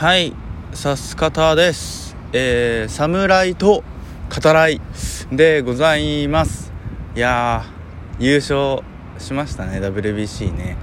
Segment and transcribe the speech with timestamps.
[0.00, 0.32] はい
[0.72, 2.16] さす方です。
[2.32, 3.84] えー、侍と
[4.34, 4.80] 語らい
[5.30, 6.72] でございます。
[7.14, 7.66] いや
[8.18, 8.80] 優勝
[9.18, 10.78] しましたね WBC ね。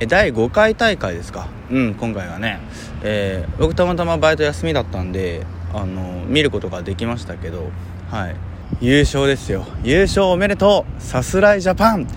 [0.00, 1.46] え第5回大会ですか？
[1.70, 2.58] うん今回はね。
[3.04, 7.70] えー、僕たまたまバイト休みだったんであの見ることができましたけど
[8.10, 8.36] はい。
[8.80, 9.64] 優勝ですよ。
[9.84, 11.00] 優勝おめでとう。
[11.00, 12.08] さすらいジャパン。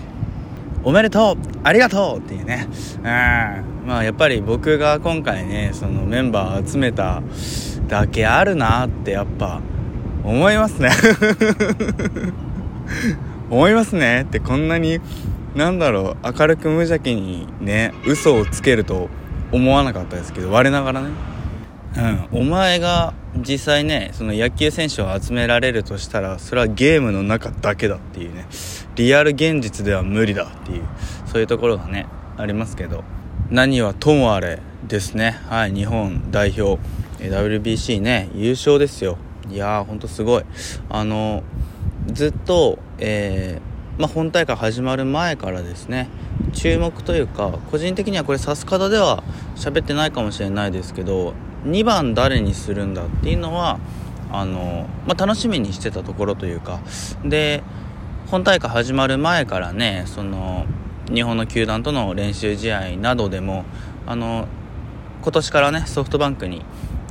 [0.82, 1.36] おめでとう。
[1.62, 2.66] ありがとうっていうね。
[2.98, 3.04] うん。
[3.86, 7.22] まあやっぱり僕が今回ねそのメンバー集めた
[7.88, 9.60] だけあるなってやっぱ
[10.24, 10.90] 思いますね。
[13.50, 14.22] 思いますね。
[14.22, 15.00] ってこんなに
[15.54, 19.08] なんだろう明るく無邪気にね嘘をつけると
[19.52, 21.08] 思わなかったですけど我ながらね。
[22.32, 28.46] うん、お前が実際ねその野球選手を集められるとしたらそれはゲームの中だけだっていうね。
[29.00, 30.82] リアル現実では無理だっていう
[31.24, 33.02] そういうところがねありますけど。
[33.48, 35.40] 何はともあれですね。
[35.48, 36.78] はい日本代表
[37.18, 39.16] WBC ね優勝ですよ。
[39.48, 40.44] いやーほんとすごい。
[40.90, 41.42] あの
[42.12, 46.10] ずっと、えー、まあ、本大会始まる前からですね
[46.52, 49.24] 注目というか個人的にはこれ指す方では
[49.56, 51.32] 喋ってないかもしれないですけど
[51.64, 53.80] 2番誰にするんだっていうのは
[54.30, 56.80] あの、まあ、楽しみにしてたところというか。
[57.24, 57.62] で
[58.30, 60.64] 本大会始まる前からねその
[61.12, 63.64] 日本の球団との練習試合などでも
[64.06, 64.46] あの
[65.22, 66.64] 今年からねソフトバンクに、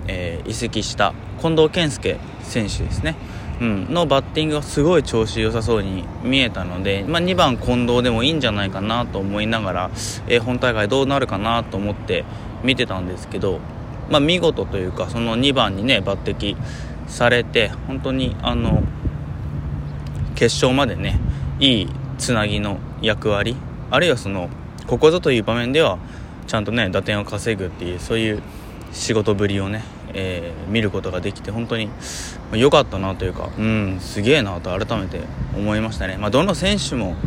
[0.08, 3.17] えー、移籍した近藤健介選手ですね、
[3.59, 9.92] うん、のバッティングがすごい調子良さそうに見えたので、まあ、2番近藤でもいいんじゃないかなと思いながら、
[10.28, 12.23] えー、本大会どうなるかなと思って
[12.64, 13.59] 見てたんですけど
[14.09, 16.58] まあ、見事というかその2番にね抜擢
[17.08, 18.83] されて本当にあの
[20.40, 21.20] 決勝までね
[21.59, 23.58] いいつなぎの役割
[23.92, 24.50] あるいはその
[24.88, 26.00] ここぞという場面では
[26.48, 28.42] ちゃんとね打点を稼ぐっていうそういう
[28.94, 31.90] 仕事ぶりをね、えー、見ることができて本当に
[32.54, 35.20] 良かったなというかうんすげえなと改めて
[35.58, 36.16] 思いましたね。
[36.16, 37.17] まあ、どの選手も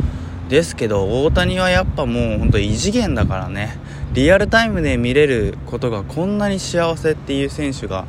[0.48, 3.76] ですけど大谷はやっぱもう本当異次元だからね
[4.14, 8.06] リアルタイムで見れることがこんなに幸せっていう選手が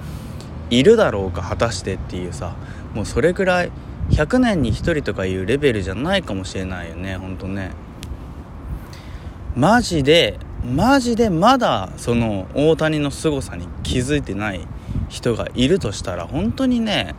[0.69, 2.55] いるだろうか果たしてっていうさ
[2.93, 3.71] もうそれくらい
[4.09, 7.71] 100年に1人とかいうレベルじゃないかもしれないよねほんとね。
[9.55, 14.65] マジでマジでまだその大谷の凄さに気づいてない
[15.09, 17.15] 人がいるとしたら本当にね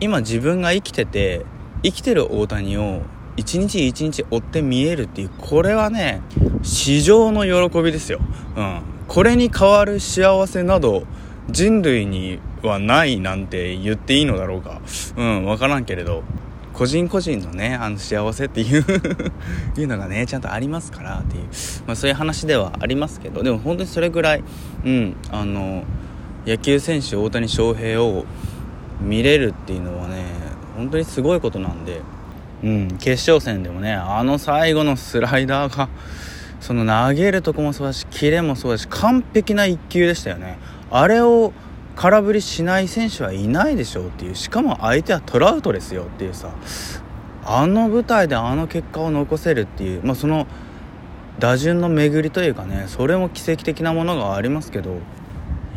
[0.00, 1.44] 今自分が生きてて
[1.82, 3.02] 生きてる大谷を
[3.36, 6.20] 一日一日追って見えるっていうこれはね
[6.62, 8.20] 市場の喜びですよ、
[8.56, 11.04] うん、これに代わる幸せなど
[11.48, 14.80] 人類にはないなんて言っていいのだろうか。
[15.16, 16.22] うん分からんけれど。
[16.72, 18.84] 個人個人のねあの幸せっていう
[19.76, 21.42] いうのがねちゃんとありますからっていう、
[21.88, 23.42] まあ、そういう話ではありますけど。
[23.42, 24.44] でも本当にそれぐらい
[24.84, 25.82] うんあの
[26.46, 28.24] 野球選手大谷翔平を
[29.00, 30.24] 見れるっていうのはね
[30.76, 32.00] 本当にすごいことなんで。
[32.62, 35.88] うん、決勝戦でもねあの最後のスライダーが
[36.60, 40.58] その投げるとこもそうだしキレもそうだし完璧な一球でしたよね。
[40.90, 41.52] あれを
[41.98, 44.36] 空振りしない選手はいないでしょうっていう。
[44.36, 46.50] しかも相手はトラウトですよっていうさ。
[47.44, 50.46] あの舞台であの結果を残せるっていう、まあ、その
[51.40, 52.84] 打順の巡りというかね。
[52.86, 55.00] それも奇跡的なものがありますけど。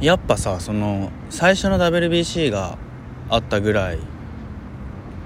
[0.02, 2.80] やっぱさその最初の WBC が
[3.30, 4.00] あったぐらい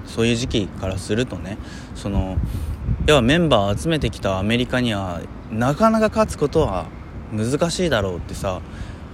[0.04, 1.56] そういう時期からするとね
[1.94, 2.36] その
[3.06, 6.88] 要はメンバー集めてきたアメリカにはなかなか勝つことは
[7.32, 8.60] 難しいだろうってさ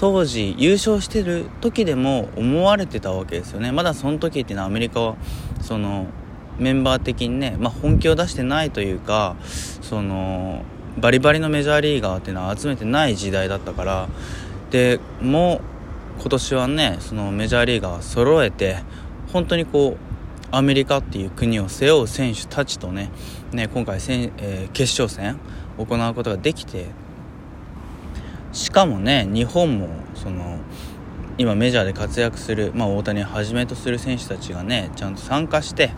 [0.03, 3.71] 当時優勝してる時でも思われてたわけですよね。
[3.71, 5.17] まだその時っていうのはアメリカは
[5.61, 6.09] その
[6.59, 9.37] メンバー的にね、まあ、本気を出してないというか
[9.81, 10.65] その
[10.99, 14.09] バリバリのメジャーリーガーっていうのは集めてない時代だったから
[14.73, 15.61] でも
[16.19, 18.79] う今年はねそのメジャーリーガー揃えて
[19.33, 19.97] 本当にこう
[20.51, 23.13] アメリカっていう国を背負う選手たちとね
[23.53, 25.39] ね今回せん、えー、決勝戦
[25.79, 26.87] 行うことができて
[28.53, 30.59] しかもね日本もその
[31.39, 35.91] 今メジャーで活躍する、まあ、大谷をはじめとする選手たちがねちゃんと参加して、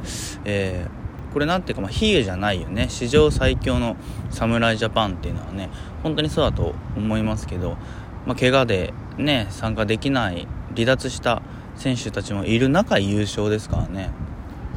[0.45, 3.97] えー、これなんていうか、まあ、比喩じゃないよね史上最強の
[4.31, 5.71] 侍ジャパンっていうのはね
[6.03, 7.77] 本当にそうだと思いますけど、
[8.27, 11.43] まあ、怪我でね参加できない離脱した
[11.75, 14.11] 選手たちもいる中優勝ですからね。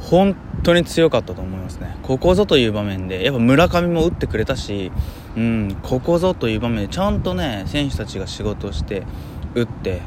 [0.00, 1.96] 本当に強かったと思いますね。
[2.02, 4.92] ここぞという場面でやっぱ村上も打ってくれたし、
[5.36, 9.04] うん、ここぞという場面でちゃんとね選手たちが仕事をして
[9.54, 10.02] 打って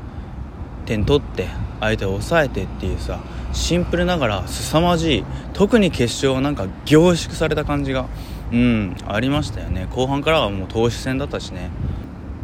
[0.86, 1.48] 点取って
[1.80, 3.20] 相手を抑えてっていうさ
[3.54, 8.08] シンプルながら凄まじい特に決勝はなんか凝縮された感じが
[8.52, 9.88] うんありましたよね。
[9.92, 11.70] 後半からはもう投手戦だったしね。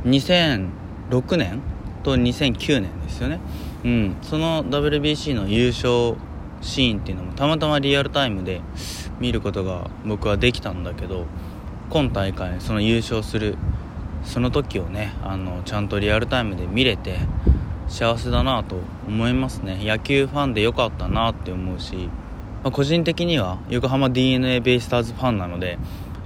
[0.06, 1.62] 2006年
[2.04, 3.39] と2009年ですよね。
[3.83, 6.15] うんその WBC の優勝
[6.62, 8.62] シーンっていうのもたまたまリアルタイムで
[9.19, 11.25] 見ることが僕はできたんだけど
[11.89, 13.57] 今大会その優勝する
[14.24, 17.19] その時をねあのちゃんとリアルタイムで見れて
[17.88, 18.77] 幸せだなと
[19.07, 19.80] 思いますね。
[19.81, 22.09] 野球ファンで良かったなって思うし、
[22.63, 25.77] まあ、個人的には横浜 d n a ベイスターズファンなので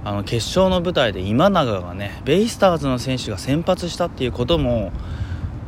[0.04, 4.90] あの決勝の舞台で今永がねベイスターズの選手が先発したっていうことも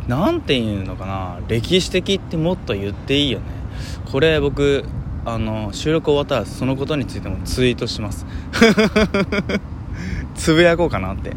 [0.08, 3.63] 何て言うのかな歴史的ってもっと言っていいよね。
[4.10, 4.84] これ僕
[5.26, 8.26] あの収録終わったらそのことについてもツイートします。
[10.34, 11.32] つぶやこうかなって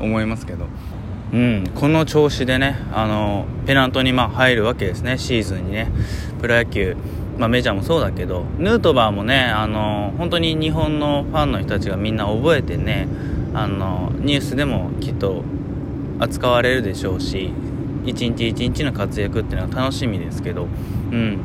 [0.00, 0.66] 思いますけど。
[1.30, 5.18] うん、この調子でねあのペナントにまあ入るわけですね。
[5.18, 5.90] シーズンにね。
[6.40, 6.96] プロ野球、
[7.38, 8.44] まあ、メジャーもそうだけど。
[8.58, 13.08] ヌートバーもねあの本当に日本のファンの人たちがみんな覚えてね
[13.52, 15.42] あのニュースでもきっと
[16.18, 17.52] 扱われるでしょうし。
[18.04, 20.66] 一日一日の活躍っていうのは楽しみですけど、う
[21.16, 21.38] ん、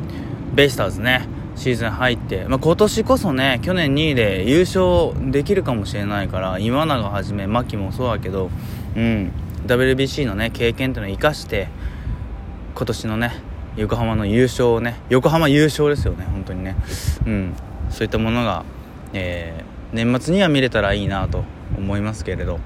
[0.54, 8.50] ベイスターズねシーズン入って、まあ、今年こそね去年2位で優勝できるかもしれないから今永はじめ牧もそうだけど、
[8.96, 9.32] うん、
[9.66, 11.68] WBC のね経験っていうのを生かして
[12.74, 13.32] 今年のね
[13.76, 16.76] 横浜の優勝をね横浜優勝ですよね本当にね。
[17.26, 17.54] うん。
[17.90, 18.64] そういったものが、
[19.12, 21.44] えー、年末には見れたらいいなと
[21.76, 22.60] 思いますけれど。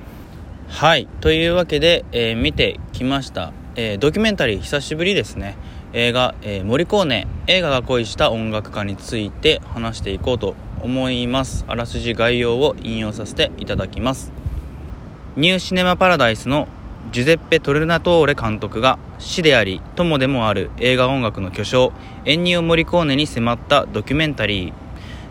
[0.68, 1.08] はい。
[1.20, 5.56] というわけで、えー、見てきました、えー、ドキュメンタリー久しぶりですね。
[5.92, 11.64] 映画、えー、モリコーネ映画が恋した音楽家について話していこうと思います。
[11.68, 14.32] あらすじ概要を引用させていただきます。
[15.36, 16.66] ニューシネマパラダイスの
[17.12, 21.92] ジュゼッペ・トルナトーレ監督が師であり友でもある映画音楽の巨匠
[22.24, 24.72] エンニオ・モリコーネに迫ったドキュメンタリー。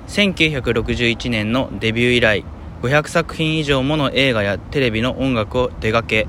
[0.08, 2.46] 1961年のデビュー以来
[2.82, 6.28] 500作品以上もの映画やテレビの音楽を手掛け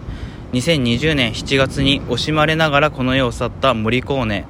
[0.53, 4.47] 2020年7月に惜しまれながらこの世を去ったモリコーネ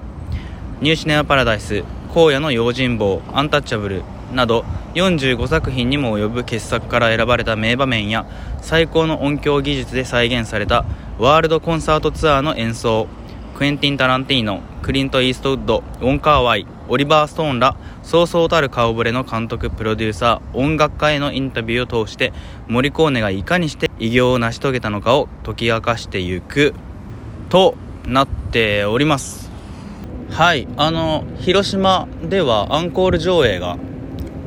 [0.80, 1.82] ニューシネマ・パラダイス
[2.14, 4.02] 荒野の用心棒アンタッチャブル
[4.32, 4.64] など
[4.94, 8.26] 45作品にも及ぶ傑作から選ばれた名場面や
[8.62, 10.84] 最高の音響技術で再現された
[11.18, 13.08] ワールドコンサートツアーの演奏。
[13.56, 17.76] クエンティン・タランティーノクリント・イーストウッドウォン・カーワイオリバー・ストーンら
[18.08, 22.32] そうそうたる顔ぶれの監督プロデューサー音楽家へのインタビューを通して
[22.66, 26.72] モリコーネがいかにして偉業を成し遂げたのかを解き明かしていく。
[27.50, 27.74] と
[28.06, 29.50] なっております。
[30.30, 30.66] はい。
[30.78, 33.76] あの広島ではアンコール上映が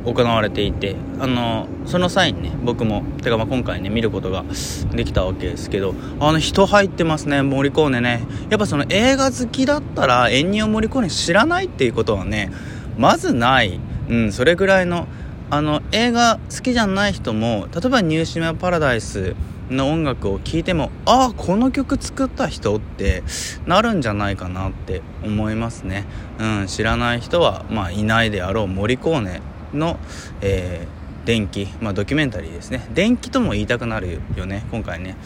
[0.04, 4.44] 行われていてあのその際にね僕もてかまあ今回ね見ることが
[4.90, 8.24] できたわけですけどあの人入ってますねモリコーネね。
[8.50, 12.50] やっぱその映画好きだったらエンニオ・モリコーネ知らないっていうことはね
[12.96, 13.80] まずない。
[14.08, 15.06] うんそれぐらいの
[15.50, 19.36] あの映画好きじゃない人も例えば「ニューシネマ・パラダイス」
[19.70, 23.22] の音楽を聴いてもああこの曲作った人って
[23.66, 26.04] なるんじゃないかなって思いますね、
[26.38, 29.42] うん、知らない人は、まあ、いないであろうモリコーネ
[29.74, 29.98] の、
[30.40, 32.86] えー、電気、まあ、ドキュメンタリーですね。
[32.94, 35.16] 電気とも言いたくなるよね今回ね。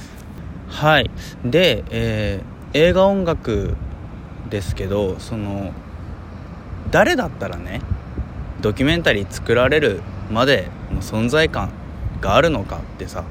[0.69, 1.11] はい。
[1.45, 3.77] で、えー、映画音楽
[4.51, 5.73] ですけどその
[6.91, 7.81] 誰だったらね
[8.61, 10.00] ドキュメンタリー作られる
[10.31, 11.71] までの存在感
[12.21, 13.25] があるのかってさ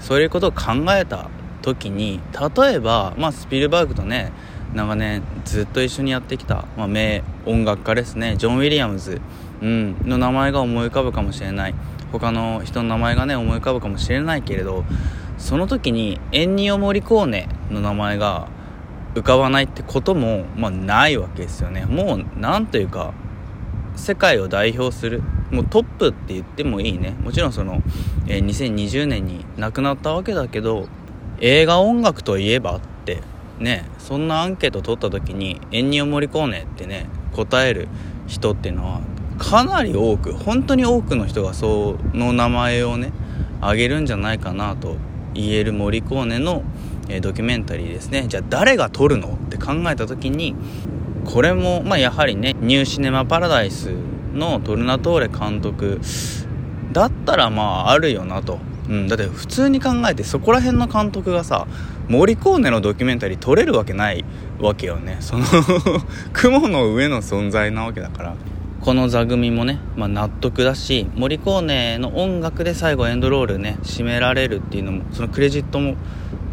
[0.00, 1.30] そういうことを考えた
[1.62, 2.20] 時に
[2.58, 4.32] 例えば、まあ、スピルバーグとね
[4.74, 9.20] 長年ずっと一緒にやってきた、まあ、名音楽家ですねジョン・ウィリアムズ
[9.62, 11.74] うん、の名前が思い浮かぶかもしれない。
[12.12, 14.84] 他の人の名前がね思い浮かぶかもしれないけれど
[15.38, 18.48] その時にエンニオ・モリコーネの名前が
[19.16, 21.86] 浮かばないってことも、まあ、ないわけですよね。
[21.86, 23.14] もう何というか
[23.96, 27.14] 世界を代表するもうトップって言ってもいいね。
[27.22, 27.82] もちろんその、
[28.26, 30.86] えー、2020年に亡くなったわけだけど
[31.40, 33.22] 映画音楽といえばって
[33.58, 37.88] ねそんなアンケート取った時にエンニオ・モリコーネってね答える
[38.26, 39.00] 人っていうのは
[39.38, 43.12] かなり多く本当に多くの人がその名前をね
[43.60, 44.96] 挙げるんじゃないかなと
[45.32, 46.62] 言えるモリコーネの、
[47.08, 48.26] えー、ドキュメンタリーですね。
[48.28, 49.38] じゃあ誰が撮るの？
[49.46, 50.54] って考えた時に
[51.24, 53.90] これも、まあ、やはりねニューシネマ・パラダイス
[54.32, 56.00] のトルナトーレ監督
[56.92, 58.58] だったらまああるよなと、
[58.88, 61.66] うん、だって普通に考えてそこら辺の監督がさ
[62.08, 64.24] モリコーネのドキュメンタリー撮れるわけない
[64.60, 65.16] わけよね。
[65.20, 65.44] その
[66.32, 68.34] 雲の上の存在なわけだから。
[68.80, 75.96] この座組もね、まあ、納得だしモリコーネの音楽で最後エンドロールね締められるっていうのもそのクレジットも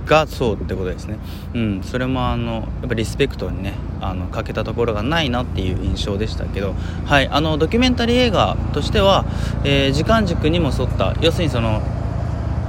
[0.06, 1.18] がそうってことですね。
[1.54, 9.26] うんそれもあのやっぱリスペクトにねあのかけたところがないなっていう印象でしたけどはいあのドキュメンタリー映画としては、
[9.64, 11.82] えー、時間軸にも沿った要するにその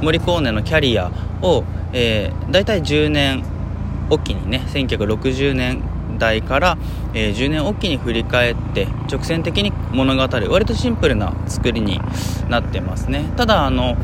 [0.03, 1.11] モリコーネのキャリア
[1.43, 3.45] を、えー、大体10年
[4.11, 5.83] おきにね1960年
[6.19, 6.79] 代から、
[7.14, 12.00] えー、10年おきに振り返って直線的に物語割とシンプルな作りに
[12.49, 13.33] なってますね。
[13.37, 13.97] ただあの、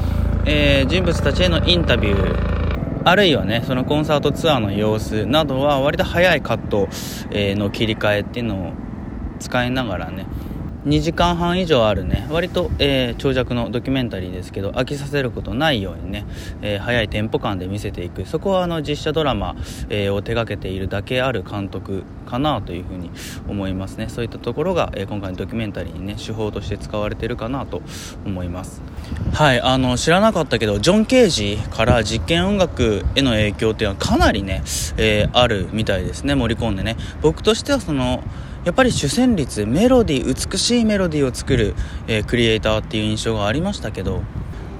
[0.44, 2.59] えー、人物たちへのインタビュー
[3.04, 6.88] あるいはねそのコンサートツアーの様子などは割と早いカット、
[7.32, 8.72] の切り替えっていうのを
[9.38, 10.26] 使いながらね
[10.86, 12.26] 2時間半以上あるね。
[12.30, 16.24] 割と、えー、長尺のドキュメンタリーですけど飽きさせることないようにね、
[16.62, 18.24] えー、早いテンポ感で見せていく。
[18.24, 19.56] そこはあの実写ドラマ、
[19.90, 23.10] えー、を手掛けているだけある監督かなというふうに
[23.46, 24.08] 思いますね。
[24.08, 27.82] そういったところが、え今回のドキュメンタリーにね手法として使われてるかなと
[28.24, 28.80] 思います。
[29.34, 34.62] はいあの知らなかったけどジョン・ケージから実験音楽への影響っていうのはかなりね、
[34.96, 36.34] えあるみたいですね。
[36.34, 36.96] 盛り込んでね。
[37.20, 38.22] 僕としてはその
[38.64, 41.74] やっぱり主旋律メロディー美しいメロディーを作る、
[42.06, 44.22] えー、クリエイターっていう印象がありましたけど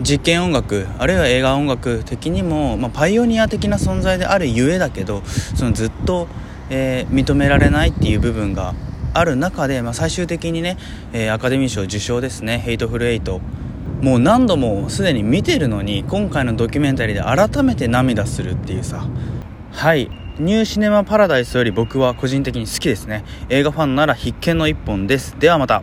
[0.02, 6.28] 実験音楽あるいは映画音楽的にも、まあ、パイオニア的な存在であるゆえだけどそのずっと、
[6.68, 8.74] えー、認められないっていう部分が
[9.12, 10.76] ある中で、まあ、最終的にね、
[11.12, 13.40] えー、アカデミー賞受賞ですね「ヘイトフル・エイト」
[14.02, 19.06] もう何度もすでに見てるのに今回のドキュメンタリーで改めて涙するっていうさ。
[19.72, 20.10] はい。
[20.40, 23.24] ニューシネマパラダイスより僕は個人的に好きですね。
[23.50, 25.36] 映画ファンなら必見の一本です。
[25.38, 25.82] ではまた。